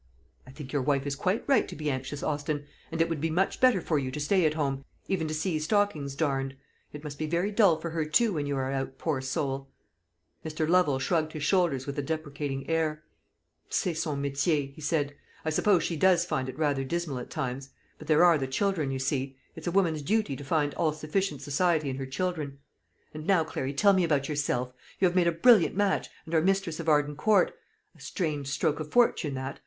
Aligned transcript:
"I 0.47 0.51
think 0.51 0.73
your 0.73 0.81
wife 0.81 1.05
is 1.05 1.15
quite 1.15 1.43
right 1.45 1.67
to 1.67 1.75
be 1.75 1.91
anxious, 1.91 2.23
Austin; 2.23 2.65
and 2.91 2.99
it 2.99 3.07
would 3.07 3.21
be 3.21 3.29
much 3.29 3.61
better 3.61 3.79
for 3.79 3.99
you 3.99 4.09
to 4.09 4.19
stay 4.19 4.47
at 4.47 4.55
home, 4.55 4.83
even 5.07 5.27
to 5.27 5.33
see 5.35 5.59
stockings 5.59 6.15
darned. 6.15 6.55
It 6.91 7.03
must 7.03 7.19
be 7.19 7.27
very 7.27 7.51
dull 7.51 7.77
for 7.79 7.91
her 7.91 8.03
too 8.03 8.33
when 8.33 8.47
you 8.47 8.57
are 8.57 8.71
out, 8.71 8.97
poor 8.97 9.21
soul." 9.21 9.69
Mr. 10.43 10.67
Lovel 10.67 10.97
shrugged 10.97 11.33
his 11.33 11.43
shoulders 11.43 11.85
with 11.85 11.99
a 11.99 12.01
deprecating 12.01 12.67
air. 12.67 13.03
"C'est 13.69 13.93
son 13.93 14.23
métier," 14.23 14.73
he 14.73 14.81
said. 14.81 15.13
"I 15.45 15.51
suppose 15.51 15.83
she 15.83 15.95
does 15.97 16.25
find 16.25 16.49
it 16.49 16.57
rather 16.57 16.83
dismal 16.83 17.19
at 17.19 17.29
times; 17.29 17.69
but 17.99 18.07
there 18.07 18.23
are 18.23 18.39
the 18.39 18.47
children, 18.47 18.89
you 18.89 18.97
see 18.97 19.37
it 19.55 19.61
is 19.61 19.67
a 19.67 19.71
woman's 19.71 20.01
duty 20.01 20.35
to 20.35 20.43
find 20.43 20.73
all 20.73 20.93
sufficient 20.93 21.43
society 21.43 21.91
in 21.91 21.97
her 21.97 22.07
children. 22.07 22.57
And 23.13 23.27
now, 23.27 23.43
Clary, 23.43 23.75
tell 23.75 23.93
me 23.93 24.03
about 24.03 24.27
yourself. 24.27 24.73
You 24.99 25.05
have 25.07 25.15
made 25.15 25.27
a 25.27 25.31
brilliant 25.31 25.75
match, 25.75 26.09
and 26.25 26.33
are 26.33 26.41
mistress 26.41 26.79
of 26.79 26.89
Arden 26.89 27.15
Court. 27.15 27.53
A 27.95 27.99
strange 28.01 28.47
stroke 28.47 28.79
of 28.79 28.89
fortune 28.91 29.35
that. 29.35 29.59